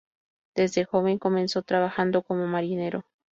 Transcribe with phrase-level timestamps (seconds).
[0.55, 3.05] Desde joven comenzó trabajando como marinero.